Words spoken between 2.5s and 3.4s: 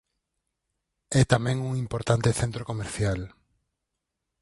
comercial.